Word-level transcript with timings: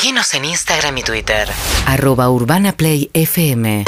Seguinos 0.00 0.32
en 0.34 0.44
Instagram 0.44 0.96
y 0.98 1.02
Twitter. 1.02 1.48
arroba 1.84 2.30
urbanaplayfm 2.30 3.82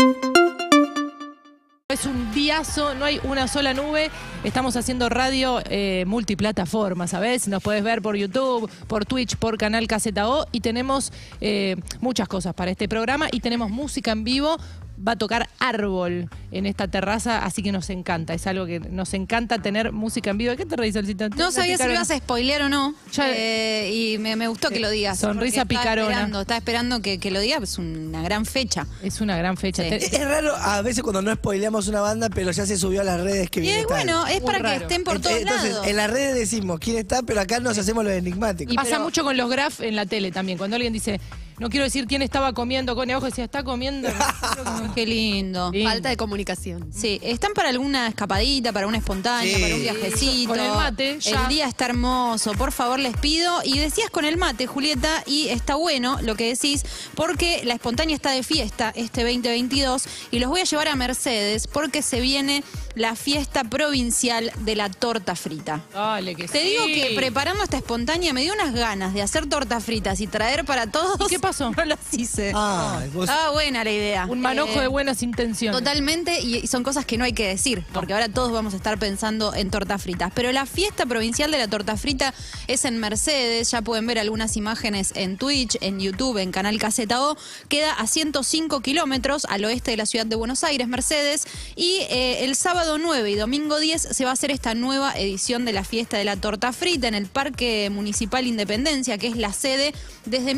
Es 1.89 2.05
un 2.05 2.33
diazo, 2.35 2.97
no 2.97 3.05
hay 3.05 3.21
una 3.23 3.47
sola 3.47 3.75
nube. 3.75 4.11
Estamos 4.43 4.75
haciendo 4.75 5.09
radio 5.09 5.63
eh, 5.67 6.03
multiplataforma, 6.09 7.07
¿sabes? 7.07 7.47
Nos 7.47 7.63
puedes 7.63 7.85
ver 7.85 8.03
por 8.03 8.17
YouTube, 8.17 8.69
por 8.89 9.05
Twitch, 9.05 9.37
por 9.37 9.57
Canal 9.57 9.87
KZO 9.87 10.49
y 10.51 10.63
tenemos 10.63 11.13
eh, 11.41 11.77
muchas 12.01 12.27
cosas 12.27 12.55
para 12.55 12.73
este 12.73 12.89
programa 12.89 13.29
y 13.31 13.39
tenemos 13.39 13.71
música 13.71 14.11
en 14.11 14.25
vivo. 14.25 14.59
Va 15.07 15.13
a 15.13 15.17
tocar 15.17 15.49
árbol 15.59 16.29
en 16.53 16.67
esta 16.67 16.87
terraza, 16.89 17.45
así 17.45 17.63
que 17.63 17.73
nos 17.73 17.89
encanta. 17.91 18.35
Es 18.35 18.47
algo 18.47 18.67
que 18.67 18.81
nos 18.81 19.15
encanta 19.15 19.59
tener 19.63 19.93
música 19.93 20.31
en 20.31 20.39
vivo. 20.39 20.55
¿Qué 20.57 20.67
te 20.67 20.77
reís, 20.77 20.93
Solcita? 20.95 21.29
No 21.31 21.51
sabía 21.53 21.79
si 21.79 21.85
lo 21.85 21.93
ibas 21.93 22.11
a 22.11 22.19
spoilear 22.19 22.63
o 22.63 22.69
no. 22.69 22.95
Ya- 23.13 23.31
eh, 23.31 23.91
y 23.95 24.19
me, 24.19 24.37
me 24.37 24.47
gustó 24.49 24.69
que 24.69 24.79
lo 24.81 24.91
digas. 24.91 25.19
Sonrisa 25.19 25.63
porque 25.63 25.75
estaba 25.77 25.83
picarona. 25.95 26.11
Esperando, 26.13 26.41
estaba 26.43 26.59
esperando 26.59 27.01
que, 27.01 27.19
que 27.19 27.31
lo 27.31 27.41
digas, 27.41 27.63
es 27.63 27.79
una 27.79 28.23
gran 28.23 28.45
fecha. 28.45 28.87
Es 29.03 29.21
una 29.21 29.37
gran 29.37 29.57
fecha. 29.57 29.83
Sí. 29.83 29.89
Es 30.17 30.25
raro 30.25 30.55
a 30.55 30.83
veces 30.83 31.03
cuando 31.03 31.23
no 31.23 31.33
spoileamos 31.35 31.89
una 31.89 32.01
banda, 32.03 32.29
pero 32.29 32.51
ya 32.51 32.67
se 32.67 32.77
subió 32.77 33.01
a 33.01 33.05
las 33.05 33.21
redes 33.21 33.49
que 33.49 33.61
Y 33.61 33.63
viene 33.63 33.79
tal. 33.85 33.89
bueno, 33.89 34.27
es 34.27 34.43
Muy 34.43 34.47
para 34.47 34.59
raro. 34.59 34.79
que 34.79 34.85
estén 34.85 35.05
por 35.05 35.21
todos 35.21 35.37
Entonces, 35.39 35.71
lados. 35.73 35.87
en 35.87 35.97
las 35.97 36.11
redes 36.11 36.35
decimos 36.35 36.79
quién 36.79 36.99
está, 36.99 37.23
pero 37.23 37.41
acá 37.41 37.59
nos 37.61 37.79
hacemos 37.79 38.05
los 38.05 38.13
enigmáticos. 38.13 38.73
Y 38.75 38.77
pasa 38.77 38.91
pero- 38.91 39.05
mucho 39.05 39.25
con 39.25 39.37
los 39.37 39.49
graf 39.49 39.81
en 39.81 39.97
la 39.97 40.05
tele 40.05 40.31
también. 40.31 40.59
Cuando 40.59 40.77
alguien 40.77 40.93
dice, 40.93 41.21
no 41.61 41.69
quiero 41.71 41.85
decir 41.85 42.07
quién 42.07 42.23
estaba 42.23 42.53
comiendo 42.53 42.97
con 42.97 43.09
abajo, 43.11 43.27
decía, 43.27 43.45
está 43.45 43.63
comiendo. 43.63 44.09
Qué 44.95 45.07
lindo. 45.07 45.71
Lindo. 45.71 45.89
Falta 45.89 46.09
de 46.09 46.17
comunicación. 46.17 46.91
Sí, 46.93 47.21
están 47.23 47.53
para 47.53 47.69
alguna 47.69 48.09
escapadita, 48.09 48.73
para 48.73 48.87
una 48.87 48.99
espontánea, 48.99 49.55
Sí. 49.57 49.63
para 49.63 49.75
un 49.75 49.83
viajecito. 49.83 50.49
Con 50.51 50.59
el 50.61 50.73
mate, 50.73 51.19
ya. 51.21 51.43
El 51.43 51.49
día 51.49 51.67
está 51.69 51.85
hermoso, 51.87 52.53
por 52.55 52.73
favor 52.73 52.99
les 52.99 53.17
pido. 53.17 53.61
Y 53.65 53.79
decías 53.79 54.11
con 54.11 54.25
el 54.25 54.37
mate, 54.37 54.67
Julieta, 54.67 55.23
y 55.27 55.49
está 55.49 55.75
bueno 55.77 56.19
lo 56.23 56.35
que 56.35 56.49
decís, 56.49 56.83
porque 57.15 57.63
la 57.65 57.75
espontánea 57.75 58.17
está 58.17 58.31
de 58.33 58.43
fiesta 58.43 58.93
este 58.97 59.23
2022 59.23 60.05
y 60.31 60.39
los 60.39 60.49
voy 60.51 60.61
a 60.61 60.65
llevar 60.65 60.89
a 60.89 60.97
Mercedes 60.97 61.67
porque 61.67 62.03
se 62.03 62.21
viene 62.21 62.65
la 62.95 63.15
fiesta 63.15 63.63
provincial 63.65 64.51
de 64.61 64.75
la 64.77 64.89
torta 64.91 65.37
frita. 65.37 65.81
Dale, 65.93 66.35
que 66.35 66.49
Te 66.49 66.61
sí. 66.61 66.69
digo 66.71 66.87
que 66.87 67.13
preparando 67.15 67.63
esta 67.63 67.77
espontánea 67.77 68.33
me 68.33 68.43
dio 68.43 68.53
unas 68.53 68.75
ganas 68.75 69.15
de 69.15 69.23
hacer 69.23 69.47
tortas 69.47 69.85
fritas 69.85 70.21
y 70.21 70.27
traer 70.27 70.65
para 70.65 70.87
todos. 70.89 71.21
¿Y 71.21 71.27
qué 71.29 71.39
pasó? 71.51 71.71
No 71.77 71.85
las 71.85 71.99
hice. 72.13 72.53
Ah, 72.55 73.01
vos- 73.13 73.29
Ah, 73.29 73.51
buena 73.53 73.85
la 73.85 73.91
idea. 73.91 74.27
Un 74.27 74.41
manojo 74.41 74.79
Eh, 74.79 74.83
de 74.83 74.87
buenas 74.89 75.23
intenciones. 75.23 75.79
Totalmente, 75.79 76.41
y 76.41 76.67
son 76.67 76.83
cosas 76.83 77.05
que 77.05 77.17
no 77.19 77.25
hay 77.25 77.33
que 77.33 77.47
decir, 77.47 77.85
porque 77.93 78.13
ahora 78.13 78.29
todos 78.29 78.53
vamos 78.53 78.75
a 78.75 78.77
estar 78.77 78.99
pensando 78.99 79.55
en 79.55 79.71
tortas 79.71 80.03
fritas. 80.03 80.33
Pero 80.35 80.53
la 80.53 80.67
fiesta 80.67 81.07
provincial 81.07 81.51
de 81.51 81.59
la 81.59 81.69
torta 81.69 81.97
frita 81.97 82.35
es 82.67 82.85
en 82.85 82.99
Mercedes, 82.99 83.71
ya 83.71 83.83
pueden 83.83 84.07
ver 84.07 84.19
algunas 84.19 84.57
imágenes 84.57 85.13
en 85.15 85.37
Twitch, 85.37 85.77
en 85.81 86.01
YouTube, 86.01 86.39
en 86.39 86.51
Canal 86.53 86.79
KZO. 86.79 87.37
Queda 87.69 87.93
a 87.95 88.07
105 88.07 88.81
kilómetros 88.81 89.45
al 89.47 89.65
oeste 89.65 89.91
de 89.93 89.97
la 89.97 90.07
ciudad 90.07 90.27
de 90.27 90.37
Buenos 90.37 90.65
Aires, 90.65 90.87
Mercedes. 90.89 91.45
Y 91.77 91.99
eh, 92.11 92.45
el 92.45 92.55
sábado 92.57 92.99
9 92.99 93.31
y 93.31 93.35
domingo 93.37 93.79
10 93.79 94.01
se 94.03 94.25
va 94.25 94.31
a 94.31 94.35
hacer 94.35 94.51
esta 94.51 94.75
nueva 94.75 95.13
edición 95.17 95.65
de 95.65 95.73
la 95.73 95.85
fiesta 95.85 96.19
de 96.19 96.25
la 96.25 96.37
torta 96.37 96.73
frita 96.73 97.09
en 97.09 97.15
el 97.15 97.27
Parque 97.27 97.89
Municipal 97.91 98.47
Independencia, 98.47 99.19
que 99.19 99.27
es 99.29 99.37
la 99.37 99.53
sede 99.53 99.93
desde 100.27 100.55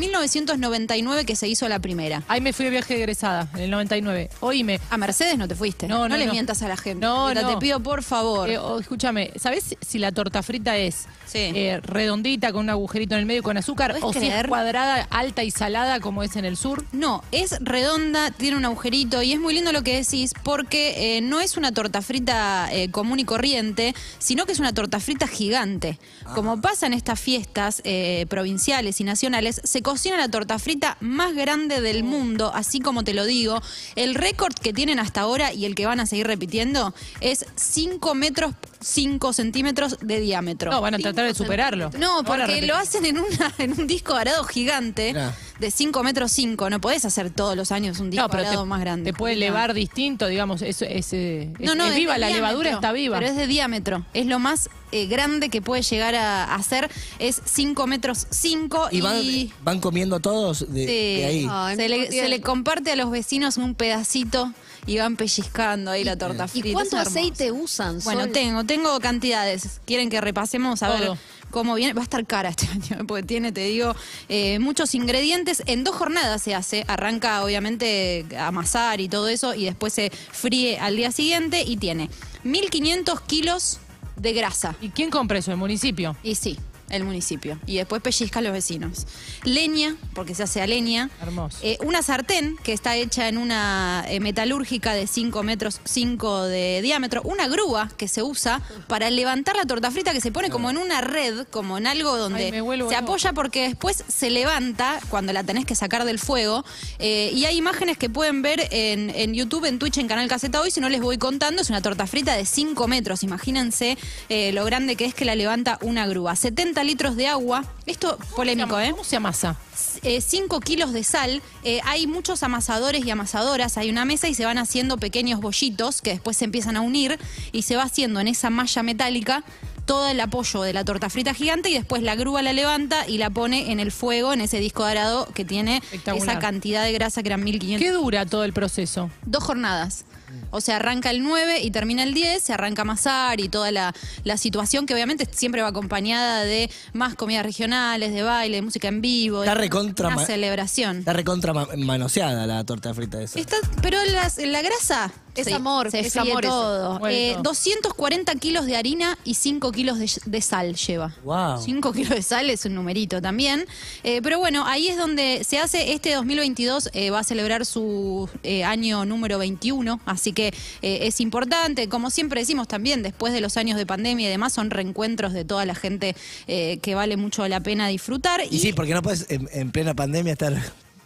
1999 0.86 1.24
que 1.26 1.36
se 1.36 1.48
hizo 1.48 1.68
la 1.68 1.78
primera. 1.78 2.22
Ahí 2.28 2.40
me 2.40 2.52
fui 2.52 2.64
de 2.64 2.70
viaje 2.70 2.96
egresada, 2.96 3.48
en 3.54 3.60
el 3.60 3.70
99. 3.70 4.30
Oíme. 4.40 4.80
A 4.90 4.96
Mercedes 4.96 5.38
no 5.38 5.48
te 5.48 5.54
fuiste. 5.54 5.86
No, 5.88 6.08
no, 6.08 6.16
le 6.16 6.26
no. 6.26 6.32
mientas 6.32 6.62
a 6.62 6.68
la 6.68 6.76
gente. 6.76 7.04
No, 7.04 7.22
Julieta, 7.28 7.42
no. 7.42 7.48
Te 7.50 7.56
pido 7.58 7.80
por 7.80 8.02
favor. 8.02 8.50
Eh, 8.50 8.58
oh, 8.58 8.78
escúchame, 8.78 9.30
¿sabes 9.36 9.76
si 9.80 9.98
la 9.98 10.12
torta 10.12 10.42
frita 10.42 10.76
es 10.76 11.06
Sí. 11.26 11.38
eh, 11.54 11.80
redondita 11.82 12.52
con 12.52 12.62
un 12.64 12.70
agujerito 12.70 13.14
en 13.14 13.20
el 13.20 13.26
medio 13.26 13.42
con 13.42 13.56
azúcar 13.56 13.92
¿Podés 13.92 14.04
o 14.04 14.12
si 14.12 14.18
es 14.18 14.24
creer? 14.32 14.48
cuadrada, 14.48 15.06
alta 15.10 15.42
y 15.44 15.50
salada 15.50 16.00
como 16.00 16.22
es 16.22 16.36
en 16.36 16.44
el 16.44 16.56
sur? 16.56 16.84
No, 16.92 17.22
es 17.32 17.56
redonda, 17.60 18.30
tiene 18.32 18.56
un 18.56 18.64
agujerito 18.64 19.22
y 19.22 19.32
es 19.32 19.40
muy 19.40 19.54
lindo 19.54 19.72
lo 19.72 19.82
que 19.82 19.96
decís 19.96 20.32
porque 20.42 21.16
eh, 21.16 21.20
no 21.22 21.40
es 21.40 21.56
una 21.56 21.72
torta 21.72 22.02
frita 22.02 22.68
eh, 22.72 22.90
común 22.90 23.18
y 23.20 23.24
corriente, 23.24 23.94
sino 24.18 24.44
que 24.46 24.52
es 24.52 24.58
una 24.58 24.72
torta 24.74 25.00
frita 25.00 25.26
gigante. 25.26 25.98
Como 26.34 26.60
pasa 26.60 26.86
en 26.86 26.92
estas 26.92 27.18
fiestas 27.20 27.80
eh, 27.84 28.26
provinciales 28.28 29.00
y 29.00 29.04
nacionales, 29.04 29.60
se 29.64 29.82
cocina 29.82 30.16
la 30.16 30.28
torta 30.28 30.58
frita 30.58 30.71
más 31.00 31.34
grande 31.34 31.80
del 31.80 32.04
mundo, 32.04 32.52
así 32.54 32.80
como 32.80 33.04
te 33.04 33.14
lo 33.14 33.24
digo. 33.24 33.60
El 33.96 34.14
récord 34.14 34.54
que 34.54 34.72
tienen 34.72 34.98
hasta 34.98 35.22
ahora 35.22 35.52
y 35.52 35.64
el 35.64 35.74
que 35.74 35.86
van 35.86 36.00
a 36.00 36.06
seguir 36.06 36.26
repitiendo 36.26 36.94
es 37.20 37.46
5 37.56 38.14
metros 38.14 38.54
5 38.82 39.32
centímetros 39.32 39.98
de 40.00 40.20
diámetro. 40.20 40.70
No, 40.70 40.80
van 40.80 40.94
a 40.94 40.98
tratar 40.98 41.26
de 41.26 41.34
superarlo. 41.34 41.90
No, 41.98 42.22
porque 42.24 42.62
lo 42.62 42.76
hacen 42.76 43.04
en, 43.06 43.18
una, 43.18 43.52
en 43.58 43.72
un 43.78 43.86
disco 43.86 44.14
arado 44.14 44.44
gigante 44.44 45.14
de 45.58 45.70
5 45.70 46.02
metros 46.02 46.32
5. 46.32 46.70
No 46.70 46.80
podés 46.80 47.04
hacer 47.04 47.30
todos 47.30 47.56
los 47.56 47.72
años 47.72 48.00
un 48.00 48.10
disco 48.10 48.22
No, 48.24 48.30
pero 48.30 48.42
arado 48.46 48.62
te, 48.62 48.68
más 48.68 48.80
grande. 48.80 49.12
te 49.12 49.16
puede 49.16 49.34
No. 49.34 49.38
elevar 49.38 49.74
distinto, 49.74 50.26
digamos, 50.26 50.62
es, 50.62 50.82
es, 50.82 51.12
eh, 51.12 51.52
es- 51.58 51.66
No, 51.66 51.74
no, 51.74 51.86
es 51.86 51.94
viva, 51.96 52.18
la 52.18 52.26
diámetro, 52.28 52.46
levadura 52.48 52.70
está 52.70 52.92
viva. 52.92 53.18
Pero 53.18 53.30
es 53.30 53.36
de 53.36 53.46
diámetro. 53.46 54.04
Es 54.14 54.26
lo 54.26 54.38
más 54.38 54.68
eh, 54.90 55.06
grande 55.06 55.48
que 55.48 55.62
puede 55.62 55.82
llegar 55.82 56.14
a 56.14 56.54
hacer. 56.54 56.90
Es 57.18 57.40
5 57.44 57.86
metros 57.86 58.26
5 58.30 58.88
y 58.90 59.00
van, 59.00 59.22
van 59.62 59.80
comiendo 59.80 60.20
todos 60.20 60.72
de, 60.72 60.80
Sí. 60.86 60.86
de 61.20 61.24
ahí. 61.24 61.76
Se, 61.76 61.88
le, 61.88 62.10
se 62.10 62.28
le 62.28 62.40
comparte 62.42 62.92
a 62.92 62.96
los 62.96 63.10
vecinos 63.10 63.56
un 63.56 63.74
pedacito 63.74 64.52
y 64.86 64.98
van 64.98 65.16
pellizcando 65.16 65.90
ahí 65.90 66.04
la 66.04 66.16
torta 66.16 66.48
frita. 66.48 66.68
¿Y 66.68 66.72
cuánto 66.72 66.96
aceite 66.96 67.52
usan? 67.52 68.00
Bueno, 68.04 68.22
Sol? 68.22 68.32
tengo, 68.32 68.64
tengo 68.64 68.98
cantidades. 69.00 69.80
¿Quieren 69.84 70.10
que 70.10 70.20
repasemos 70.20 70.82
a 70.82 70.88
ver 70.90 71.10
cómo 71.50 71.74
viene? 71.74 71.92
Va 71.92 72.00
a 72.00 72.04
estar 72.04 72.26
cara 72.26 72.48
este 72.48 72.66
año, 72.72 73.06
porque 73.06 73.22
tiene, 73.22 73.52
te 73.52 73.64
digo, 73.64 73.94
eh, 74.28 74.58
muchos 74.58 74.94
ingredientes. 74.94 75.62
En 75.66 75.84
dos 75.84 75.94
jornadas 75.96 76.42
se 76.42 76.54
hace. 76.54 76.84
Arranca, 76.88 77.44
obviamente, 77.44 78.26
a 78.36 78.48
amasar 78.48 79.00
y 79.00 79.08
todo 79.08 79.28
eso, 79.28 79.54
y 79.54 79.64
después 79.64 79.92
se 79.92 80.10
fríe 80.10 80.78
al 80.78 80.96
día 80.96 81.12
siguiente 81.12 81.62
y 81.62 81.76
tiene 81.76 82.10
1500 82.42 83.20
kilos 83.22 83.78
de 84.16 84.32
grasa. 84.32 84.74
¿Y 84.80 84.90
quién 84.90 85.10
compra 85.10 85.38
eso? 85.38 85.52
¿El 85.52 85.58
municipio? 85.58 86.16
Y 86.22 86.34
sí, 86.34 86.58
el 86.92 87.04
municipio. 87.04 87.58
Y 87.66 87.76
después 87.76 88.02
pellizca 88.02 88.38
a 88.38 88.42
los 88.42 88.52
vecinos. 88.52 89.06
Leña, 89.44 89.96
porque 90.14 90.34
se 90.34 90.44
hace 90.44 90.60
a 90.60 90.66
leña. 90.66 91.10
Hermoso. 91.20 91.58
Eh, 91.62 91.78
una 91.82 92.02
sartén 92.02 92.56
que 92.62 92.72
está 92.72 92.96
hecha 92.96 93.28
en 93.28 93.38
una 93.38 94.04
eh, 94.08 94.20
metalúrgica 94.20 94.92
de 94.92 95.06
5 95.06 95.42
metros 95.42 95.80
5 95.84 96.44
de 96.44 96.80
diámetro. 96.82 97.22
Una 97.22 97.48
grúa 97.48 97.88
que 97.96 98.08
se 98.08 98.22
usa 98.22 98.60
para 98.88 99.10
levantar 99.10 99.56
la 99.56 99.64
torta 99.64 99.90
frita 99.90 100.12
que 100.12 100.20
se 100.20 100.30
pone 100.30 100.50
como 100.50 100.70
en 100.70 100.76
una 100.76 101.00
red, 101.00 101.46
como 101.50 101.78
en 101.78 101.86
algo 101.86 102.16
donde 102.16 102.44
Ay, 102.44 102.52
me 102.52 102.60
vuelvo 102.60 102.90
se 102.90 102.96
apoya 102.96 103.32
porque 103.32 103.62
después 103.62 104.04
se 104.06 104.30
levanta 104.30 105.00
cuando 105.08 105.32
la 105.32 105.42
tenés 105.44 105.64
que 105.64 105.74
sacar 105.74 106.04
del 106.04 106.18
fuego. 106.18 106.64
Eh, 106.98 107.32
y 107.34 107.46
hay 107.46 107.56
imágenes 107.56 107.96
que 107.96 108.10
pueden 108.10 108.42
ver 108.42 108.68
en, 108.70 109.10
en 109.10 109.32
YouTube, 109.32 109.64
en 109.64 109.78
Twitch, 109.78 109.96
en 109.96 110.08
Canal 110.08 110.28
Caseta 110.28 110.60
Hoy. 110.60 110.70
Si 110.70 110.80
no 110.80 110.90
les 110.90 111.00
voy 111.00 111.16
contando, 111.16 111.62
es 111.62 111.70
una 111.70 111.80
torta 111.80 112.06
frita 112.06 112.36
de 112.36 112.44
5 112.44 112.86
metros. 112.86 113.22
Imagínense 113.22 113.96
lo 114.28 114.64
grande 114.64 114.96
que 114.96 115.06
es 115.06 115.14
que 115.14 115.24
la 115.24 115.34
levanta 115.34 115.78
una 115.80 116.06
grúa. 116.06 116.36
70 116.36 116.81
litros 116.84 117.16
de 117.16 117.26
agua. 117.26 117.64
Esto 117.86 118.18
polémico, 118.36 118.78
¿eh? 118.78 118.90
¿Cómo 118.90 119.04
se 119.04 119.16
amasa? 119.16 119.56
5 120.02 120.60
kilos 120.60 120.92
de 120.92 121.04
sal. 121.04 121.42
Eh, 121.64 121.80
hay 121.84 122.06
muchos 122.06 122.42
amasadores 122.42 123.04
y 123.04 123.10
amasadoras. 123.10 123.78
Hay 123.78 123.90
una 123.90 124.04
mesa 124.04 124.28
y 124.28 124.34
se 124.34 124.44
van 124.44 124.58
haciendo 124.58 124.98
pequeños 124.98 125.40
bollitos 125.40 126.02
que 126.02 126.10
después 126.10 126.36
se 126.36 126.44
empiezan 126.44 126.76
a 126.76 126.80
unir 126.80 127.18
y 127.52 127.62
se 127.62 127.76
va 127.76 127.84
haciendo 127.84 128.20
en 128.20 128.28
esa 128.28 128.50
malla 128.50 128.82
metálica 128.82 129.44
todo 129.84 130.08
el 130.08 130.20
apoyo 130.20 130.62
de 130.62 130.72
la 130.72 130.84
torta 130.84 131.10
frita 131.10 131.34
gigante 131.34 131.68
y 131.68 131.74
después 131.74 132.02
la 132.02 132.14
grúa 132.14 132.42
la 132.42 132.52
levanta 132.52 133.08
y 133.08 133.18
la 133.18 133.30
pone 133.30 133.72
en 133.72 133.80
el 133.80 133.90
fuego 133.90 134.32
en 134.32 134.40
ese 134.40 134.58
disco 134.58 134.84
dorado 134.86 135.28
que 135.34 135.44
tiene 135.44 135.82
esa 135.92 136.38
cantidad 136.38 136.84
de 136.84 136.92
grasa 136.92 137.22
que 137.22 137.28
eran 137.28 137.42
1500. 137.42 137.84
¿Qué 137.84 137.92
dura 137.92 138.26
todo 138.26 138.44
el 138.44 138.52
proceso? 138.52 139.10
Dos 139.26 139.42
jornadas. 139.42 140.04
O 140.52 140.60
sea, 140.60 140.76
arranca 140.76 141.10
el 141.10 141.22
9 141.24 141.60
y 141.62 141.70
termina 141.72 142.04
el 142.04 142.14
10, 142.14 142.40
se 142.42 142.52
arranca 142.52 142.82
a 142.82 142.84
amasar 142.84 143.40
y 143.40 143.48
toda 143.48 143.72
la, 143.72 143.92
la 144.22 144.36
situación 144.36 144.86
que 144.86 144.94
obviamente 144.94 145.28
siempre 145.32 145.62
va 145.62 145.68
acompañada 145.68 146.44
de 146.44 146.70
más 146.92 147.14
comidas 147.16 147.44
regionales, 147.44 148.12
de 148.14 148.22
baile, 148.22 148.56
de 148.56 148.62
música 148.62 148.86
en 148.88 149.00
vivo, 149.00 149.42
Está 149.42 149.54
de 149.54 149.60
recontra 149.60 150.08
una 150.08 150.24
celebración. 150.24 150.98
Está 150.98 151.12
recontra 151.12 151.52
ma- 151.52 151.66
manoseada 151.76 152.46
la 152.46 152.62
torta 152.64 152.94
frita 152.94 153.20
esa. 153.20 153.40
Está, 153.40 153.56
pero 153.82 153.98
las- 154.04 154.38
la 154.38 154.62
grasa 154.62 155.10
Es 155.34 155.50
amor, 155.50 155.90
se 155.90 156.00
es 156.00 156.14
amor 156.18 156.42
todo. 156.42 156.98
Muere 156.98 157.30
Eh, 157.30 157.32
todo. 157.32 157.42
240 157.44 158.34
kilos 158.34 158.66
de 158.66 158.76
harina 158.76 159.16
y 159.24 159.32
5 159.34 159.72
kilos 159.72 159.98
de, 159.98 160.10
de 160.26 160.40
sal 160.42 160.74
lleva. 160.76 161.14
Wow. 161.24 161.62
5 161.62 161.92
kilos 161.94 162.10
de 162.10 162.22
sal 162.22 162.50
es 162.50 162.66
un 162.66 162.74
numerito 162.74 163.22
también. 163.22 163.64
Eh, 164.04 164.20
pero 164.22 164.38
bueno, 164.38 164.66
ahí 164.66 164.88
es 164.88 164.98
donde 164.98 165.42
se 165.48 165.58
hace. 165.58 165.92
Este 165.94 166.12
2022 166.14 166.90
eh, 166.92 167.08
va 167.10 167.20
a 167.20 167.24
celebrar 167.24 167.64
su 167.64 168.28
eh, 168.42 168.62
año 168.64 169.06
número 169.06 169.38
21, 169.38 170.00
así 170.04 170.32
que 170.34 170.41
eh, 170.48 170.98
es 171.02 171.20
importante. 171.20 171.88
Como 171.88 172.10
siempre 172.10 172.40
decimos 172.40 172.68
también, 172.68 173.02
después 173.02 173.32
de 173.32 173.40
los 173.40 173.56
años 173.56 173.78
de 173.78 173.86
pandemia 173.86 174.28
y 174.28 174.30
demás, 174.30 174.52
son 174.52 174.70
reencuentros 174.70 175.32
de 175.32 175.44
toda 175.44 175.64
la 175.66 175.74
gente 175.74 176.16
eh, 176.46 176.78
que 176.82 176.94
vale 176.94 177.16
mucho 177.16 177.46
la 177.48 177.60
pena 177.60 177.88
disfrutar. 177.88 178.40
Y 178.50 178.58
sí, 178.58 178.72
porque 178.72 178.94
no 178.94 179.02
puedes 179.02 179.26
en, 179.30 179.48
en 179.52 179.70
plena 179.70 179.94
pandemia 179.94 180.32
estar 180.32 180.54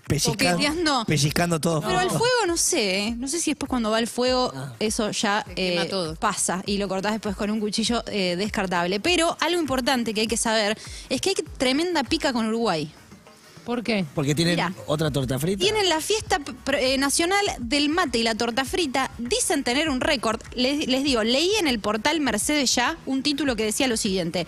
pellizcando, 0.07 1.05
pellizcando 1.07 1.61
todo. 1.61 1.81
Pero 1.81 1.99
al 1.99 2.09
fuego 2.09 2.47
no 2.47 2.57
sé, 2.57 2.99
¿eh? 2.99 3.15
no 3.19 3.29
sé 3.29 3.41
si 3.41 3.51
después 3.53 3.69
cuando 3.69 3.91
va 3.91 3.99
al 3.99 4.07
fuego 4.07 4.53
eso 4.79 5.11
ya 5.11 5.45
eh, 5.57 5.87
todo. 5.91 6.15
pasa 6.15 6.63
y 6.67 6.79
lo 6.79 6.89
cortás 6.89 7.13
después 7.13 7.37
con 7.37 7.51
un 7.51 7.61
cuchillo 7.61 8.03
eh, 8.07 8.37
descartable. 8.37 9.01
Pero 9.01 9.37
algo 9.41 9.61
importante 9.61 10.15
que 10.15 10.23
hay 10.23 10.27
que 10.27 10.37
saber 10.37 10.79
es 11.09 11.21
que 11.21 11.31
hay 11.31 11.35
tremenda 11.59 12.05
pica 12.05 12.33
con 12.33 12.47
Uruguay. 12.47 12.91
¿Por 13.67 13.83
qué? 13.83 14.05
Porque 14.15 14.35
tienen 14.37 14.61
otra 14.87 15.11
torta 15.11 15.41
frita. 15.41 15.61
Tienen 15.61 15.89
la 15.89 16.01
fiesta 16.01 16.39
eh, 16.79 16.97
nacional 16.99 17.45
del 17.59 17.89
mate 17.89 18.19
y 18.19 18.23
la 18.23 18.37
torta 18.37 18.65
frita. 18.65 19.11
Dicen 19.19 19.65
tener 19.65 19.89
un 19.91 20.01
récord. 20.01 20.41
Les, 20.55 20.87
les 20.87 21.03
digo, 21.03 21.25
leí 21.25 21.51
en 21.59 21.67
el 21.67 21.81
portal 21.81 22.21
Mercedes 22.21 22.73
Ya 22.77 22.97
un 23.07 23.25
título 23.25 23.57
que 23.57 23.65
decía 23.65 23.89
lo 23.89 23.97
siguiente. 23.97 24.47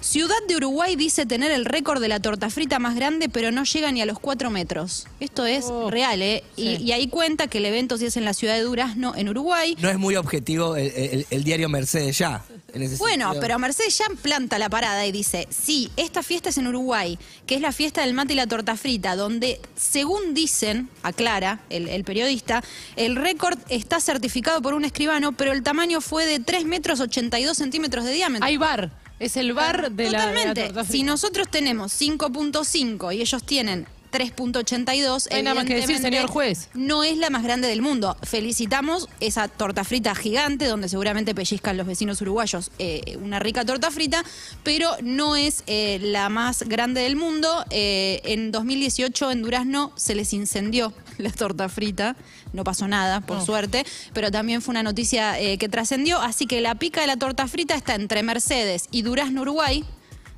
Ciudad 0.00 0.34
de 0.48 0.56
Uruguay 0.56 0.94
dice 0.96 1.26
tener 1.26 1.50
el 1.52 1.64
récord 1.64 2.00
de 2.00 2.08
la 2.08 2.20
torta 2.20 2.50
frita 2.50 2.78
más 2.80 2.94
grande, 2.96 3.28
pero 3.28 3.50
no 3.52 3.62
llega 3.64 3.90
ni 3.92 4.02
a 4.02 4.06
los 4.06 4.18
4 4.18 4.50
metros. 4.50 5.06
Esto 5.20 5.46
es 5.46 5.64
Oh. 5.68 5.88
real, 5.90 6.20
¿eh? 6.22 6.42
Y, 6.56 6.76
Sí. 6.76 6.82
y 6.82 6.92
ahí 6.92 7.08
cuenta 7.08 7.46
que 7.48 7.58
el 7.58 7.66
evento 7.66 7.96
sí 7.98 8.06
es 8.06 8.16
en 8.16 8.24
la 8.24 8.34
ciudad 8.34 8.54
de 8.54 8.60
Durazno, 8.62 9.14
en 9.16 9.28
Uruguay. 9.28 9.76
No 9.80 9.88
es 9.90 9.98
muy 9.98 10.16
objetivo 10.16 10.76
el, 10.76 10.92
el- 10.94 11.26
el 11.30 11.44
diario 11.44 11.68
Mercedes 11.68 12.18
ya. 12.18 12.44
En 12.76 12.82
ese 12.82 12.96
Bueno, 12.96 13.24
sentido. 13.26 13.40
pero 13.40 13.58
Mercedes 13.58 13.98
ya 13.98 14.06
planta 14.22 14.58
la 14.58 14.68
parada 14.68 15.04
y 15.06 15.12
dice, 15.12 15.48
sí, 15.50 15.90
esta 15.96 16.22
fiesta 16.22 16.50
es 16.50 16.58
en 16.58 16.66
Uruguay, 16.66 17.18
que 17.46 17.56
es 17.56 17.60
la 17.60 17.72
fiesta 17.72 18.02
del 18.02 18.14
mate 18.14 18.34
y 18.34 18.36
la 18.36 18.46
torta 18.46 18.76
frita, 18.76 19.16
donde, 19.16 19.60
según 19.76 20.34
dicen, 20.34 20.88
aclara 21.02 21.60
el, 21.70 21.88
el 21.88 22.04
periodista, 22.04 22.62
el 22.96 23.16
récord 23.16 23.58
está 23.68 24.00
certificado 24.00 24.62
por 24.62 24.74
un 24.74 24.84
escribano, 24.84 25.32
pero 25.32 25.52
el 25.52 25.62
tamaño 25.62 26.00
fue 26.00 26.26
de 26.26 26.40
3 26.40 26.64
metros 26.66 27.00
82 27.00 27.56
centímetros 27.56 28.04
de 28.04 28.12
diámetro. 28.12 28.46
Hay 28.46 28.56
bar. 28.56 28.90
Es 29.18 29.38
el 29.38 29.54
bar 29.54 29.90
de 29.92 30.10
la, 30.10 30.26
de 30.26 30.34
la 30.34 30.54
Totalmente. 30.54 30.92
si 30.92 31.02
nosotros 31.02 31.48
tenemos 31.50 31.90
5.5 31.98 33.14
y 33.16 33.22
ellos 33.22 33.42
tienen 33.44 33.86
3.82, 34.10 35.28
No 35.30 35.36
hay 35.36 35.42
nada 35.42 35.54
más 35.54 35.64
que 35.64 35.74
decir, 35.74 35.98
señor 35.98 36.26
juez. 36.28 36.68
No 36.74 37.04
es 37.04 37.16
la 37.16 37.30
más 37.30 37.42
grande 37.42 37.68
del 37.68 37.82
mundo. 37.82 38.16
Felicitamos 38.22 39.08
esa 39.20 39.48
torta 39.48 39.84
frita 39.84 40.14
gigante, 40.14 40.66
donde 40.66 40.88
seguramente 40.88 41.34
pellizcan 41.34 41.76
los 41.76 41.86
vecinos 41.86 42.20
uruguayos 42.20 42.70
eh, 42.78 43.16
una 43.22 43.38
rica 43.38 43.64
torta 43.64 43.90
frita, 43.90 44.22
pero 44.62 44.90
no 45.02 45.36
es 45.36 45.62
eh, 45.66 45.98
la 46.00 46.28
más 46.28 46.62
grande 46.62 47.02
del 47.02 47.16
mundo. 47.16 47.64
Eh, 47.70 48.20
en 48.24 48.52
2018 48.52 49.30
en 49.30 49.42
Durazno 49.42 49.92
se 49.96 50.14
les 50.14 50.32
incendió 50.32 50.92
la 51.18 51.30
torta 51.30 51.68
frita. 51.68 52.16
No 52.52 52.64
pasó 52.64 52.88
nada, 52.88 53.20
por 53.20 53.38
No. 53.38 53.44
suerte, 53.44 53.84
pero 54.12 54.30
también 54.30 54.62
fue 54.62 54.72
una 54.72 54.82
noticia 54.82 55.34
que 55.58 55.68
trascendió. 55.68 56.20
Así 56.20 56.46
que 56.46 56.60
la 56.60 56.74
pica 56.74 57.00
de 57.02 57.06
la 57.06 57.16
torta 57.16 57.46
frita 57.48 57.74
está 57.74 57.94
entre 57.94 58.22
Mercedes 58.22 58.86
y 58.90 59.02
Durazno, 59.02 59.42
Uruguay. 59.42 59.84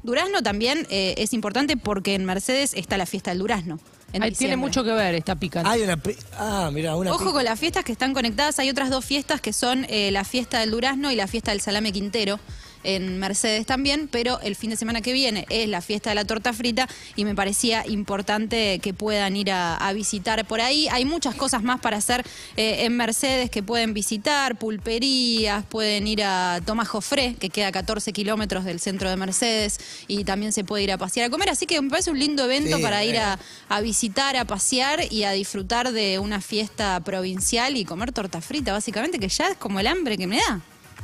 Durazno 0.08 0.42
también 0.42 0.86
eh, 0.90 1.14
es 1.18 1.32
importante 1.32 1.76
porque 1.76 2.14
en 2.14 2.24
Mercedes 2.24 2.72
está 2.74 2.96
la 2.96 3.06
fiesta 3.06 3.30
del 3.30 3.38
Durazno. 3.40 3.78
en 4.12 4.22
Ahí 4.22 4.30
tiene 4.30 4.30
diciembre. 4.30 4.56
mucho 4.56 4.82
que 4.84 4.92
ver 4.92 5.14
esta 5.14 5.34
pica. 5.36 5.62
Hay 5.64 5.82
una. 5.82 5.96
pi- 5.96 6.16
Ah, 6.38 6.70
mira, 6.72 6.96
una. 6.96 7.12
Ojo 7.12 7.32
con 7.32 7.44
las 7.44 7.60
fiestas 7.60 7.84
que 7.84 7.92
están 7.92 8.14
conectadas. 8.14 8.58
Hay 8.58 8.70
otras 8.70 8.88
dos 8.90 9.04
fiestas 9.04 9.40
que 9.40 9.52
son 9.52 9.84
eh, 9.90 10.10
la 10.10 10.24
fiesta 10.24 10.60
del 10.60 10.70
Durazno 10.70 11.12
y 11.12 11.14
la 11.16 11.26
fiesta 11.26 11.50
del 11.52 11.60
Salame 11.60 11.92
Quintero. 11.92 12.40
En 12.88 13.18
Mercedes 13.18 13.66
también, 13.66 14.08
pero 14.10 14.40
el 14.40 14.56
fin 14.56 14.70
de 14.70 14.76
semana 14.76 15.02
que 15.02 15.12
viene 15.12 15.44
es 15.50 15.68
la 15.68 15.82
fiesta 15.82 16.08
de 16.08 16.14
la 16.14 16.24
torta 16.24 16.54
frita 16.54 16.88
y 17.16 17.26
me 17.26 17.34
parecía 17.34 17.86
importante 17.86 18.78
que 18.78 18.94
puedan 18.94 19.36
ir 19.36 19.50
a, 19.50 19.76
a 19.76 19.92
visitar 19.92 20.46
por 20.46 20.62
ahí. 20.62 20.88
Hay 20.90 21.04
muchas 21.04 21.34
cosas 21.34 21.62
más 21.62 21.80
para 21.80 21.98
hacer 21.98 22.24
eh, 22.56 22.86
en 22.86 22.96
Mercedes 22.96 23.50
que 23.50 23.62
pueden 23.62 23.92
visitar, 23.92 24.56
pulperías, 24.56 25.66
pueden 25.66 26.06
ir 26.06 26.22
a 26.22 26.60
Tomás 26.64 26.88
Jofré, 26.88 27.34
que 27.38 27.50
queda 27.50 27.68
a 27.68 27.72
14 27.72 28.12
kilómetros 28.14 28.64
del 28.64 28.80
centro 28.80 29.10
de 29.10 29.16
Mercedes, 29.16 29.78
y 30.06 30.24
también 30.24 30.52
se 30.52 30.64
puede 30.64 30.84
ir 30.84 30.92
a 30.92 30.98
pasear 30.98 31.26
a 31.26 31.30
comer. 31.30 31.50
Así 31.50 31.66
que 31.66 31.80
me 31.82 31.90
parece 31.90 32.10
un 32.10 32.18
lindo 32.18 32.44
evento 32.44 32.76
Sí, 32.78 32.82
para 32.82 33.04
ir 33.04 33.18
a 33.18 33.80
visitar, 33.82 34.36
a 34.36 34.44
pasear 34.44 35.00
y 35.10 35.24
a 35.24 35.32
disfrutar 35.32 35.92
de 35.92 36.18
una 36.18 36.40
fiesta 36.40 37.00
provincial 37.00 37.76
y 37.76 37.84
comer 37.84 38.12
torta 38.12 38.40
frita, 38.40 38.72
básicamente, 38.72 39.18
que 39.18 39.28
ya 39.28 39.48
es 39.50 39.56
como 39.56 39.80
el 39.80 39.86
hambre 39.86 40.16
que 40.16 40.26
me 40.26 40.38
da. 40.38 40.60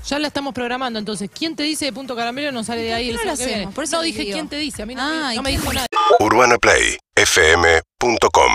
Ya 0.06 0.19
la 0.19 0.29
estamos 0.29 0.53
programando, 0.53 0.99
entonces. 0.99 1.31
¿Quién 1.37 1.56
te 1.56 1.62
dice 1.62 1.87
de 1.87 1.93
Punto 1.93 2.15
Caramelo 2.15 2.53
no 2.53 2.62
sale 2.62 2.83
de 2.83 2.93
ahí 2.93 3.11
¿Por 3.11 3.21
el 3.21 3.27
no 3.27 3.33
lo 3.33 3.33
hacemos? 3.33 3.75
Por 3.75 3.85
eso 3.85 3.97
No, 3.97 4.03
dije 4.03 4.21
digo. 4.23 4.35
quién 4.35 4.49
te 4.49 4.56
dice. 4.59 4.83
A 4.83 4.87
mí 4.87 4.95
no, 4.95 5.03
Ay, 5.03 5.37
no 5.37 5.43
me 5.43 5.49
¿quién 5.51 5.61
dijo 5.61 5.71
me- 5.73 5.77
nada. 5.77 5.87
UrbanaPlayFM.com 6.21 8.53